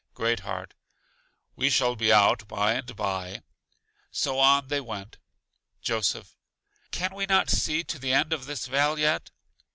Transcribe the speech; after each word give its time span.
Great 0.15 0.39
heart: 0.39 0.73
We 1.55 1.69
shall 1.69 1.95
be 1.95 2.11
out 2.11 2.47
by 2.47 2.73
and 2.73 2.95
by. 2.95 3.43
So 4.09 4.39
on 4.39 4.67
they 4.67 4.81
went. 4.81 5.19
Joseph: 5.83 6.35
Can 6.89 7.13
we 7.13 7.27
not 7.27 7.51
see 7.51 7.83
to 7.83 7.99
the 7.99 8.11
end 8.11 8.33
of 8.33 8.47
this 8.47 8.65
vale 8.65 8.97
yet? 8.97 9.29